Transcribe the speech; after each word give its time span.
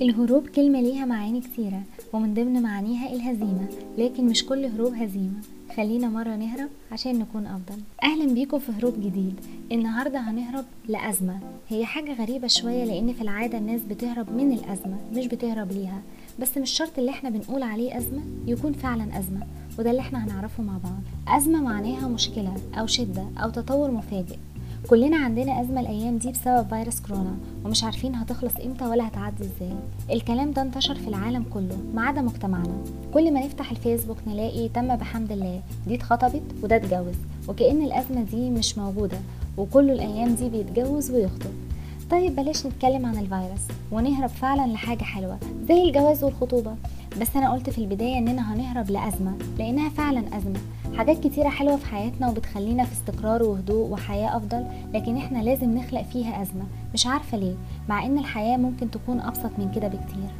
الهروب 0.00 0.46
كلمة 0.48 0.80
ليها 0.80 1.04
معاني 1.04 1.40
كتيرة 1.40 1.82
ومن 2.12 2.34
ضمن 2.34 2.62
معانيها 2.62 3.12
الهزيمة 3.12 3.68
لكن 3.98 4.26
مش 4.26 4.44
كل 4.46 4.64
هروب 4.64 4.94
هزيمة. 4.94 5.40
خلينا 5.76 6.08
مرة 6.08 6.36
نهرب 6.36 6.68
عشان 6.92 7.18
نكون 7.18 7.46
أفضل. 7.46 7.80
أهلا 8.02 8.34
بيكم 8.34 8.58
في 8.58 8.72
هروب 8.72 8.94
جديد. 9.00 9.34
النهاردة 9.72 10.18
هنهرب 10.18 10.64
لأزمة. 10.88 11.40
هي 11.68 11.84
حاجة 11.84 12.14
غريبة 12.22 12.46
شوية 12.48 12.84
لأن 12.84 13.12
في 13.12 13.20
العادة 13.22 13.58
الناس 13.58 13.80
بتهرب 13.82 14.32
من 14.32 14.52
الأزمة 14.52 14.96
مش 15.14 15.26
بتهرب 15.26 15.72
ليها. 15.72 16.02
بس 16.40 16.58
مش 16.58 16.70
شرط 16.70 16.98
اللي 16.98 17.10
إحنا 17.10 17.30
بنقول 17.30 17.62
عليه 17.62 17.96
أزمة 17.98 18.22
يكون 18.46 18.72
فعلا 18.72 19.18
أزمة 19.18 19.46
وده 19.78 19.90
اللي 19.90 20.00
إحنا 20.00 20.24
هنعرفه 20.24 20.62
مع 20.62 20.78
بعض. 20.84 21.36
أزمة 21.38 21.62
معناها 21.62 22.08
مشكلة 22.08 22.54
أو 22.78 22.86
شدة 22.86 23.24
أو 23.38 23.50
تطور 23.50 23.90
مفاجئ. 23.90 24.36
كلنا 24.90 25.16
عندنا 25.16 25.60
أزمة 25.60 25.80
الأيام 25.80 26.18
دي 26.18 26.30
بسبب 26.30 26.66
فيروس 26.68 27.00
كورونا 27.00 27.36
ومش 27.64 27.84
عارفين 27.84 28.14
هتخلص 28.14 28.52
إمتى 28.64 28.84
ولا 28.84 29.08
هتعدي 29.08 29.42
إزاي. 29.44 29.72
الكلام 30.10 30.50
ده 30.52 30.62
انتشر 30.62 30.94
في 30.94 31.08
العالم 31.08 31.44
كله 31.54 31.78
ما 31.94 32.02
عدا 32.02 32.20
مجتمعنا. 32.20 32.82
كل 33.14 33.34
ما 33.34 33.46
نفتح 33.46 33.70
الفيسبوك 33.70 34.16
نلاقي 34.26 34.68
تم 34.68 34.96
بحمد 34.96 35.32
الله 35.32 35.62
دي 35.86 35.94
اتخطبت 35.94 36.42
وده 36.62 36.76
اتجوز. 36.76 37.14
وكأن 37.48 37.82
الأزمة 37.82 38.22
دي 38.22 38.50
مش 38.50 38.78
موجودة 38.78 39.18
وكله 39.58 39.92
الأيام 39.92 40.34
دي 40.34 40.48
بيتجوز 40.48 41.10
ويخطب. 41.10 41.50
طيب 42.10 42.36
بلاش 42.36 42.66
نتكلم 42.66 43.06
عن 43.06 43.18
الفيروس 43.18 43.62
ونهرب 43.92 44.28
فعلا 44.30 44.72
لحاجة 44.72 45.04
حلوة 45.04 45.38
زي 45.68 45.82
الجواز 45.82 46.24
والخطوبة. 46.24 46.74
بس 47.20 47.36
أنا 47.36 47.52
قلت 47.52 47.70
في 47.70 47.78
البداية 47.78 48.18
إننا 48.18 48.54
هنهرب 48.54 48.90
لأزمة 48.90 49.32
لأنها 49.58 49.88
فعلا 49.88 50.36
أزمة. 50.36 50.60
حاجات 50.96 51.20
كتيرة 51.26 51.48
حلوة 51.48 51.76
في 51.76 51.86
حياتنا 51.86 52.28
وبتخلينا 52.28 52.84
في 52.84 52.92
استقرار 52.92 53.42
وهدوء 53.42 53.90
وحياة 53.90 54.36
أفضل 54.36 54.64
لكن 54.94 55.16
إحنا 55.16 55.38
لازم 55.38 55.78
نخلق 55.78 56.02
فيها 56.02 56.42
أزمة. 56.42 56.64
مش 56.94 57.06
عارفة 57.06 57.38
ليه 57.38 57.54
مع 57.88 58.06
إن 58.06 58.18
الحياة 58.18 58.56
ممكن 58.56 58.90
تكون 58.90 59.20
أبسط 59.20 59.50
من 59.58 59.72
كده 59.74 59.88
بكتير. 59.88 60.30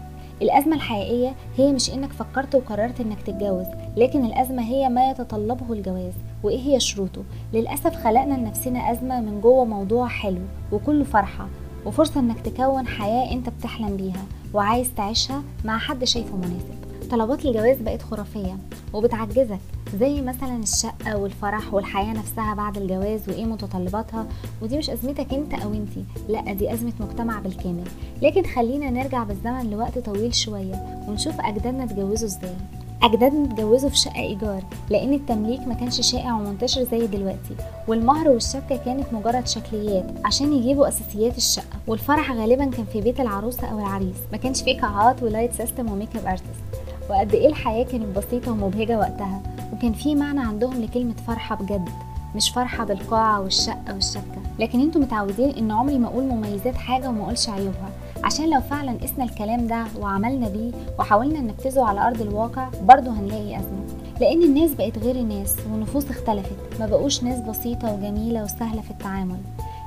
الأزمة 0.43 0.77
الحقيقية 0.77 1.35
هي 1.57 1.73
مش 1.73 1.91
إنك 1.91 2.13
فكرت 2.13 2.55
وقررت 2.55 3.01
إنك 3.01 3.23
تتجوز 3.23 3.67
لكن 3.97 4.25
الأزمة 4.25 4.63
هي 4.63 4.89
ما 4.89 5.11
يتطلبه 5.11 5.73
الجواز. 5.73 6.13
وإيه 6.43 6.61
هي 6.61 6.81
شروطه؟ 6.81 7.23
للأسف 7.53 7.95
خلقنا 8.05 8.35
لنفسنا 8.35 8.93
أزمة 8.93 9.21
من 9.21 9.41
جوه 9.41 9.65
موضوع 9.65 10.09
حلو 10.09 10.41
وكله 10.73 11.05
فرحة. 11.05 11.49
وفرصة 11.87 12.21
إنك 12.21 12.41
تكون 12.41 12.87
حياة 12.87 13.33
أنت 13.33 13.49
بتحلم 13.49 13.97
بيها 13.97 14.25
وعايز 14.55 14.91
تعيشها 14.97 15.43
مع 15.65 15.79
حد 15.79 16.05
شايفه 16.05 16.37
مناسب. 16.37 16.87
طلبات 17.11 17.45
الجواز 17.45 17.77
بقت 17.79 18.03
خرافية 18.03 18.59
وبتعجزك 18.93 19.59
زي 20.01 20.21
مثلا 20.21 20.57
الشقة 20.57 21.17
والفرح 21.17 21.75
والحياة 21.75 22.13
نفسها 22.13 22.55
بعد 22.55 22.77
الجواز 22.77 23.29
وإيه 23.29 23.45
متطلباتها. 23.45 24.27
ودي 24.63 24.79
مش 24.79 24.91
أزمتك 24.91 25.35
أنت 25.35 25.55
أو 25.55 25.73
أنتي 25.75 26.05
لأ 26.29 26.53
دي 26.53 26.73
أزمة 26.73 26.93
مجتمع 27.01 27.39
بالكامل. 27.39 27.85
لكن 28.23 28.43
خلينا 28.45 28.91
نرجع 28.91 29.25
بالزمن 29.25 29.71
لوقت 29.71 29.99
طويل 29.99 30.35
شوية 30.35 31.05
ونشوف 31.09 31.41
أجدادنا 31.41 31.85
اتجوزوا 31.85 32.29
إزاي. 32.29 32.57
أجدادنا 33.03 33.45
اتجوزوا 33.45 33.91
في 33.91 33.97
شقة 33.97 34.21
إيجار 34.21 34.63
لأن 34.91 35.13
التمليك 35.15 35.61
ما 35.69 35.75
كانش 35.75 36.01
شائع 36.01 36.35
ومنتشر 36.35 36.83
زي 36.83 37.07
دلوقتي. 37.07 37.57
والمهر 37.89 38.29
والشبكة 38.29 38.77
كانت 38.77 39.13
مجرد 39.13 39.47
شكليات 39.47 40.05
عشان 40.25 40.53
يجيبوا 40.53 40.89
أساسيات 40.89 41.37
الشقة. 41.37 41.79
والفرح 41.87 42.33
غالبا 42.33 42.65
كان 42.65 42.85
في 42.85 43.01
بيت 43.01 43.21
العروسة 43.21 43.67
أو 43.67 43.79
العريس. 43.79 44.17
ما 44.33 44.39
كانش 44.39 44.63
فيه 44.63 44.81
قاعات 44.81 45.23
و 45.23 45.28
light 45.28 45.53
system 45.53 45.87
و 45.87 45.93
makeup 45.93 46.27
artist 46.27 46.91
وقد 47.11 47.35
إيه 47.35 47.49
الحياة 47.49 47.85
كانت 47.85 48.17
بسيطة 48.19 48.53
ومبهجة 48.53 48.99
وقتها. 48.99 49.43
وكان 49.73 49.93
في 49.93 50.15
معنى 50.15 50.41
عندهم 50.41 50.83
لكلمة 50.83 51.15
فرحة 51.27 51.55
بجد 51.57 51.89
مش 52.37 52.51
فرحة 52.51 52.85
بالقاعة 52.85 53.41
والشقة 53.41 53.95
والشبكة. 53.95 54.41
لكن 54.59 54.81
أنتوا 54.81 55.01
متعودين 55.01 55.51
إن 55.51 55.71
عمري 55.71 55.99
ما 55.99 56.07
أقول 56.09 56.25
مميزات 56.25 56.75
حاجة 56.75 57.09
وما 57.09 57.23
أقولش 57.23 57.49
عيوبها. 57.49 57.91
عشان 58.25 58.51
لو 58.51 58.61
فعلا 58.61 58.93
قسنا 59.03 59.25
الكلام 59.25 59.67
ده 59.67 59.85
وعملنا 60.01 60.49
بيه 60.49 60.73
وحاولنا 60.99 61.41
ننفذه 61.41 61.85
على 61.85 62.01
أرض 62.07 62.21
الواقع 62.21 62.69
برضه 62.83 63.11
هنلاقي 63.11 63.57
أزمة. 63.57 63.87
لأن 64.21 64.43
الناس 64.43 64.71
بقت 64.71 64.99
غير 64.99 65.17
الناس 65.17 65.57
والنفوس 65.73 66.11
اختلفت. 66.11 66.81
ما 66.81 66.87
بقوش 66.87 67.23
ناس 67.23 67.41
بسيطة 67.41 67.95
وجميلة 67.95 68.45
وسهلة 68.45 68.81
في 68.83 68.91
التعامل. 68.91 69.39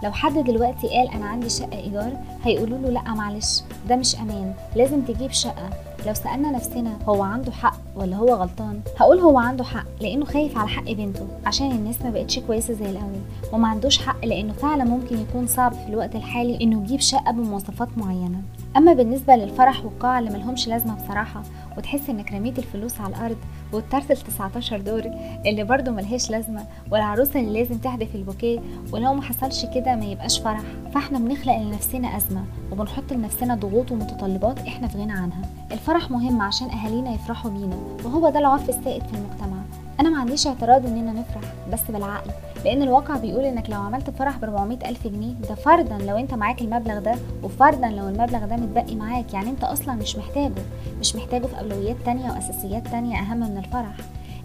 لو 0.04 0.12
حد 0.12 0.34
دلوقتي 0.34 0.88
قال 0.88 1.08
أنا 1.10 1.26
عندي 1.26 1.50
شقة 1.50 1.78
إيجار 1.78 2.12
هيقولوا 2.44 2.78
له 2.78 2.90
لأ 2.90 3.14
معلش 3.14 3.62
ده 3.90 3.96
مش 3.96 4.16
أمان 4.16 4.54
لازم 4.76 5.02
تجيب 5.02 5.32
شقة. 5.32 5.70
لو 6.08 6.14
سألنا 6.14 6.52
نفسنا 6.52 6.98
هو 7.08 7.24
عنده 7.24 7.52
حق 7.52 7.78
ولا 8.00 8.16
هو 8.16 8.34
غلطان؟ 8.34 8.82
هقول 8.98 9.20
هو 9.20 9.38
عنده 9.38 9.64
حق 9.64 9.86
لأنه 10.02 10.26
خايف 10.26 10.58
على 10.58 10.68
حق 10.68 10.92
بنته 10.92 11.28
عشان 11.46 11.72
الناس 11.72 12.02
ما 12.02 12.10
بقتش 12.10 12.40
كويسة 12.40 12.74
زي 12.74 12.90
الأول 12.90 13.20
وما 13.54 13.68
عندوش 13.68 13.98
حق 13.98 14.26
لأنه 14.26 14.54
فعلا 14.54 14.84
ممكن 14.84 15.18
يكون 15.18 15.48
صعب 15.48 15.74
في 15.74 15.90
الوقت 15.90 16.16
الحالي 16.16 16.62
إنه 16.62 16.84
يجيب 16.84 17.00
شقة 17.00 17.32
بمواصفات 17.32 17.98
معينة. 17.98 18.42
أما 18.78 18.94
بالنسبة 18.94 19.36
للفرح 19.36 19.86
والقاعة 19.86 20.20
اللي 20.20 20.30
ملهمش 20.32 20.68
لازمة 20.68 20.96
بصراحة 20.96 21.42
وتحس 21.78 22.10
انك 22.10 22.32
رميت 22.34 22.60
الفلوس 22.60 23.02
على 23.02 23.16
الأرض 23.16 23.38
والترس 23.74 24.12
ال 24.12 24.18
19 24.18 24.78
دور 24.82 25.04
اللي 25.46 25.64
برضه 25.64 25.92
ملهاش 25.92 26.32
لازمة 26.32 26.66
والعروسة 26.92 27.40
اللي 27.40 27.60
لازم 27.60 27.78
تحدف 27.78 28.16
البوكيه 28.16 28.60
ولو 28.92 29.14
ما 29.14 29.22
حصلش 29.22 29.66
كده 29.76 29.96
ما 29.96 30.06
يبقاش 30.06 30.40
فرح. 30.40 30.62
فإحنا 30.94 31.20
بنخلق 31.20 31.58
لنفسنا 31.58 32.18
أزمة 32.18 32.44
وبنحط 32.72 33.14
لنفسنا 33.14 33.56
ضغوط 33.56 33.92
ومتطلبات 33.92 34.60
إحنا 34.60 34.88
في 34.88 34.98
غنى 34.98 35.12
عنها. 35.12 35.42
الفرح 35.72 36.12
مهم 36.12 36.42
عشان 36.42 36.70
أهالينا 36.70 37.14
يفرحوا 37.14 37.52
بينا 37.52 37.76
وهو 38.06 38.30
ده 38.30 38.40
العرف 38.40 38.70
السائد 38.70 39.04
في 39.04 39.14
المجتمع. 39.14 39.59
أنا 40.00 40.10
ما 40.10 40.18
عنديش 40.20 40.48
اعتراض 40.48 40.86
اننا 40.86 41.12
نفرح 41.12 41.44
بس 41.74 41.80
بالعقل. 41.90 42.32
لأن 42.66 42.82
الواقع 42.82 43.18
بيقول 43.18 43.46
إنك 43.46 43.70
لو 43.70 43.82
عملت 43.82 44.10
فرح 44.10 44.38
ب 44.38 44.44
400 44.44 44.90
ألف 44.90 45.08
جنيه 45.08 45.34
ده 45.34 45.56
فرضا 45.56 45.98
لو 45.98 46.18
أنت 46.18 46.34
معاك 46.34 46.62
المبلغ 46.62 47.00
ده 47.00 47.16
وفرضا 47.44 47.88
لو 47.88 48.08
المبلغ 48.10 48.46
ده 48.46 48.56
متبقي 48.56 48.96
معاك. 48.96 49.34
يعني 49.34 49.50
أنت 49.50 49.64
أصلا 49.64 49.94
مش 49.96 50.16
محتاجه 50.16 50.62
مش 51.00 51.16
محتاجه 51.16 51.46
في 51.46 51.60
أولويات 51.60 51.96
تانية 52.06 52.32
وأساسيات 52.32 52.88
تانية 52.88 53.20
أهم 53.20 53.40
من 53.40 53.58
الفرح. 53.58 53.96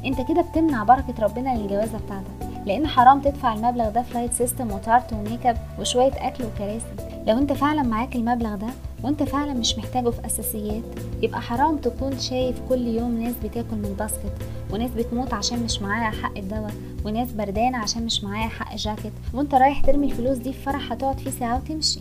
أنت 0.04 0.28
كده 0.28 0.40
بتمنع 0.42 0.82
بركة 0.84 1.14
ربنا 1.22 1.54
للجوازة 1.56 1.98
بتاعتك. 1.98 2.54
لأن 2.66 2.86
حرام 2.86 3.20
تدفع 3.20 3.54
المبلغ 3.54 3.88
ده 3.90 4.02
في 4.02 4.14
light 4.14 4.32
system 4.32 4.70
وتورتة 4.72 5.12
و 5.12 5.46
makeup 5.46 5.56
وشوية 5.80 6.12
أكل 6.28 6.44
وكراسي. 6.44 6.86
لو 7.26 7.38
أنت 7.38 7.52
فعلا 7.52 7.82
معاك 7.82 8.16
المبلغ 8.16 8.54
ده 8.54 8.66
وانت 9.04 9.22
فعلا 9.22 9.54
مش 9.54 9.78
محتاجه 9.78 10.10
في 10.10 10.26
أساسيات 10.26 10.82
يبقى 11.22 11.40
حرام 11.42 11.76
تكون 11.76 12.18
شايف 12.18 12.56
كل 12.68 12.86
يوم 12.86 13.22
ناس 13.22 13.34
بتاكل 13.44 13.76
من 13.76 13.94
باسكت 13.98 14.32
وناس 14.70 14.90
بتموت 14.90 15.34
عشان 15.34 15.58
مش 15.62 15.82
معاها 15.82 16.10
حق 16.10 16.38
الدواء 16.38 16.74
وناس 17.04 17.32
بردانة 17.32 17.78
عشان 17.78 18.06
مش 18.06 18.24
معاها 18.24 18.48
حق 18.48 18.76
جاكيت 18.76 19.12
وانت 19.34 19.54
رايح 19.54 19.80
ترمي 19.80 20.06
الفلوس 20.06 20.38
دي 20.38 20.52
في 20.52 20.62
فرح 20.62 20.92
هتقعد 20.92 21.18
فيه 21.18 21.30
ساعة 21.30 21.56
وتمشي. 21.56 22.00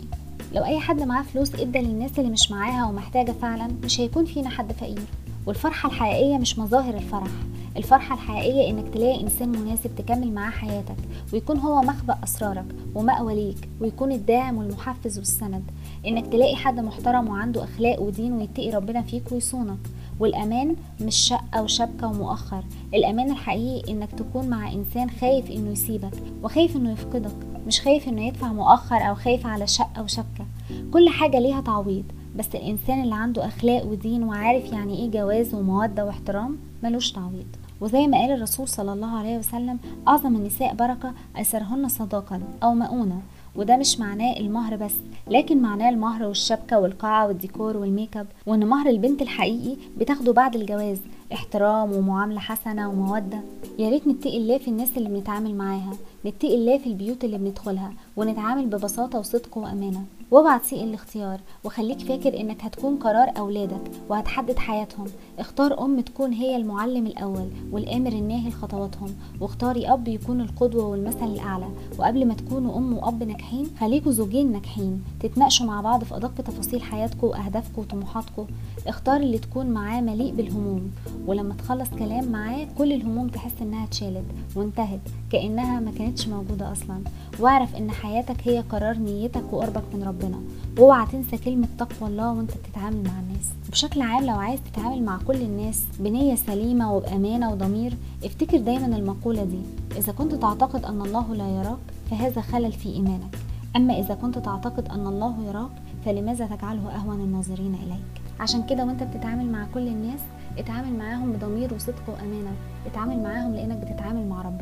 لو 0.54 0.64
أي 0.64 0.80
حد 0.80 1.02
معاه 1.02 1.22
فلوس 1.22 1.54
إدى 1.54 1.78
للناس 1.78 2.18
اللي 2.18 2.30
مش 2.30 2.50
معاها 2.50 2.86
ومحتاجة 2.86 3.32
فعلا 3.42 3.68
مش 3.84 4.00
هيكون 4.00 4.24
فينا 4.24 4.48
حد 4.50 4.72
فقير. 4.72 5.02
والفرحة 5.46 5.88
الحقيقية 5.88 6.38
مش 6.38 6.58
مظاهر 6.58 6.94
الفرح. 6.94 7.30
الفرحة 7.76 8.14
الحقيقية 8.14 8.70
إنك 8.70 8.94
تلاقي 8.94 9.20
إنسان 9.20 9.48
مناسب 9.48 9.90
تكمل 9.96 10.32
معاه 10.32 10.50
حياتك 10.50 10.96
ويكون 11.32 11.58
هو 11.58 11.82
مخبأ 11.82 12.18
أسرارك 12.24 12.64
ومأوى 12.94 13.34
ليك 13.34 13.68
ويكون 13.80 14.12
الداعم 14.12 14.58
والمحفز 14.58 15.18
والسند. 15.18 15.62
إنك 16.06 16.26
تلاقي 16.26 16.56
حد 16.56 16.80
محترم 16.80 17.28
وعنده 17.28 17.64
أخلاق 17.64 18.02
ودين 18.02 18.32
ويتقي 18.32 18.70
ربنا 18.70 19.02
فيك 19.02 19.32
ويصونك. 19.32 19.78
والأمان 20.20 20.76
مش 21.00 21.16
شقة 21.16 21.62
وشبكة 21.62 22.06
ومؤخر. 22.08 22.64
الأمان 22.94 23.30
الحقيقي 23.30 23.92
إنك 23.92 24.12
تكون 24.12 24.48
مع 24.48 24.72
إنسان 24.72 25.10
خايف 25.10 25.50
إنه 25.50 25.70
يسيبك 25.70 26.12
وخايف 26.42 26.76
إنه 26.76 26.92
يفقدك 26.92 27.36
مش 27.66 27.80
خايف 27.80 28.08
إنه 28.08 28.26
يدفع 28.26 28.52
مؤخر 28.52 28.96
أو 28.96 29.14
خايف 29.14 29.46
على 29.46 29.66
شقة 29.66 30.02
وشبكة. 30.02 30.46
كل 30.92 31.08
حاجة 31.08 31.38
ليها 31.38 31.60
تعويض 31.60 32.04
بس 32.36 32.46
الإنسان 32.54 33.02
اللي 33.02 33.14
عنده 33.14 33.46
أخلاق 33.46 33.86
ودين 33.86 34.24
وعارف 34.24 34.72
يعني 34.72 34.98
إيه 34.98 35.10
جواز 35.10 35.54
ومودة 35.54 36.04
واحترام 36.04 36.58
ملوش 36.82 37.12
تعويض. 37.12 37.46
وزي 37.80 38.06
ما 38.06 38.18
قال 38.18 38.30
الرسول 38.30 38.68
صلى 38.68 38.92
الله 38.92 39.18
عليه 39.18 39.38
وسلم 39.38 39.78
أعظم 40.08 40.36
النساء 40.36 40.74
بركة 40.74 41.12
أيسرهن 41.38 41.88
صداقا 41.88 42.40
أو 42.62 42.74
مؤونة. 42.74 43.20
وده 43.56 43.76
مش 43.76 44.00
معناه 44.00 44.36
المهر 44.36 44.76
بس 44.76 44.94
لكن 45.30 45.62
معناه 45.62 45.88
المهر 45.88 46.24
والشبكة 46.24 46.78
والقاعة 46.78 47.26
والديكور 47.26 47.76
والميك 47.76 48.16
أب 48.16 48.26
وإن 48.46 48.66
مهر 48.66 48.88
البنت 48.88 49.22
الحقيقي 49.22 49.76
بتاخده 49.98 50.32
بعد 50.32 50.56
الجواز. 50.56 50.98
احترام 51.32 51.92
ومعاملة 51.92 52.40
حسنة 52.40 52.88
ومودة. 52.88 53.40
يا 53.78 53.90
ريت 53.90 54.06
نتقي 54.06 54.36
الله 54.36 54.58
في 54.58 54.68
الناس 54.68 54.88
اللي 54.96 55.08
بنتعامل 55.08 55.54
معاها 55.54 55.92
نتقي 56.26 56.54
الله 56.54 56.78
في 56.78 56.86
البيوت 56.86 57.24
اللي 57.24 57.38
بندخلها. 57.38 57.92
ونتعامل 58.16 58.66
ببساطة 58.66 59.18
وصدق 59.18 59.58
وأمانة. 59.58 60.04
وابعت 60.30 60.64
سيء 60.64 60.84
الاختيار 60.84 61.40
وخليك 61.64 61.98
فاكر 61.98 62.40
إنك 62.40 62.64
هتكون 62.64 62.96
قرار 62.96 63.32
أولادك 63.38 63.90
وهتحدد 64.08 64.58
حياتهم. 64.58 65.06
اختار 65.38 65.84
أم 65.84 66.00
تكون 66.00 66.32
هي 66.32 66.56
المعلم 66.56 67.06
الأول 67.06 67.48
والآمر 67.72 68.12
الناهي 68.12 68.48
لخطواتهم 68.48 69.10
واختاري 69.40 69.92
أب 69.92 70.08
يكون 70.08 70.40
القدوة 70.40 70.86
والمثل 70.86 71.24
الأعلى. 71.26 71.68
وقبل 71.98 72.26
ما 72.26 72.34
تكونوا 72.34 72.78
أم 72.78 72.94
وأب 72.94 73.22
ناجحين 73.22 73.66
خليكوا 73.80 74.12
زوجين 74.12 74.52
ناجحين. 74.52 75.04
تتناقشوا 75.20 75.66
مع 75.66 75.80
بعض 75.80 76.04
في 76.04 76.16
أدق 76.16 76.34
تفاصيل 76.34 76.82
حياتكم 76.82 77.26
واهدافكم 77.26 77.82
وطموحاتكم 77.82 78.46
اختار 78.86 79.16
اللي 79.16 79.38
تكون 79.38 79.66
معاه 79.66 80.00
مليء 80.00 80.34
بالهموم. 80.34 80.90
ولما 81.26 81.54
تخلص 81.54 81.88
كلام 81.98 82.28
معاه 82.28 82.66
كل 82.78 82.92
الهموم 82.92 83.28
تحس 83.28 83.62
إنها 83.62 83.84
اتشالت 83.84 84.24
وانتهت 84.56 85.00
كأنها 85.32 85.80
ما 85.80 85.90
كانتش 85.98 86.28
موجودة 86.28 86.72
أصلا. 86.72 87.00
واعرف 87.40 87.76
إن 87.76 87.90
حياتك 88.04 88.48
هي 88.48 88.60
قرار 88.60 88.98
نيتك 88.98 89.52
وقربك 89.52 89.82
من 89.94 90.02
ربنا. 90.02 90.40
واوعى 90.78 91.06
تنسى 91.06 91.38
كلمة 91.38 91.68
تقوى 91.78 92.10
الله 92.10 92.32
وانت 92.32 92.50
بتتعامل 92.50 93.04
مع 93.04 93.20
الناس. 93.20 93.50
بشكل 93.70 94.02
عام 94.02 94.24
لو 94.24 94.34
عايز 94.34 94.60
تتعامل 94.72 95.02
مع 95.02 95.18
كل 95.26 95.42
الناس 95.42 95.84
بنية 95.98 96.34
سليمة 96.34 96.94
وبأمانة 96.94 97.52
وضمير 97.52 97.96
افتكر 98.24 98.58
دايما 98.58 98.86
المقولة 98.86 99.44
دي 99.44 99.62
إذا 99.98 100.12
كنت 100.12 100.34
تعتقد 100.34 100.84
أن 100.84 101.02
الله 101.02 101.34
لا 101.34 101.48
يراك 101.48 101.78
فهذا 102.10 102.40
خلل 102.40 102.72
في 102.72 102.88
إيمانك. 102.88 103.38
أما 103.76 103.98
إذا 103.98 104.14
كنت 104.14 104.38
تعتقد 104.38 104.88
أن 104.88 105.06
الله 105.06 105.44
يراك 105.48 105.70
فلماذا 106.04 106.46
تجعله 106.46 106.94
أهون 106.96 107.20
الناظرين 107.20 107.74
إليك؟ 107.74 108.22
عشان 108.40 108.66
كده 108.66 108.84
وانت 108.84 109.02
بتتعامل 109.02 109.52
مع 109.52 109.66
كل 109.74 109.88
الناس 109.88 110.20
اتعامل 110.58 110.98
معاهم 110.98 111.32
بضمير 111.32 111.74
وصدق 111.74 112.02
وأمانة. 112.08 112.52
اتعامل 112.86 113.22
معاهم 113.22 113.54
لأنك 113.54 113.76
بتتعامل 113.76 114.28
مع 114.28 114.42
ربنا. 114.42 114.53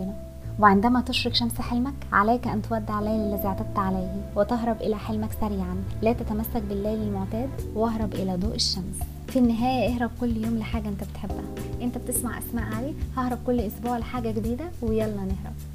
وعندما 0.62 1.00
تشرق 1.00 1.34
شمس 1.34 1.60
حلمك 1.60 1.94
عليك 2.12 2.46
أن 2.46 2.62
تودع 2.62 2.98
الليل 2.98 3.20
الذي 3.20 3.46
اعتدت 3.46 3.78
عليه 3.78 4.30
وتهرب 4.36 4.76
إلى 4.80 4.96
حلمك 4.96 5.32
سريعا. 5.40 5.84
لا 6.02 6.12
تتمسك 6.12 6.62
بالليل 6.68 7.02
المعتاد 7.02 7.50
واهرب 7.74 8.14
إلى 8.14 8.36
ضوء 8.36 8.54
الشمس. 8.54 8.98
في 9.28 9.38
النهاية 9.38 9.94
اهرب 9.94 10.10
كل 10.20 10.44
يوم 10.44 10.58
لحاجة 10.58 10.88
أنت 10.88 11.04
بتحبها. 11.04 11.44
أنت 11.82 11.98
بتسمع 11.98 12.38
أسماء 12.38 12.64
علي؟ 12.64 12.94
ههرب 13.16 13.38
كل 13.46 13.60
أسبوع 13.60 13.98
لحاجة 13.98 14.30
جديدة؟ 14.30 14.64
ويلا 14.82 15.16
نهرب. 15.16 15.71